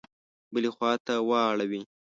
[0.53, 1.81] بلي خواته واړوي.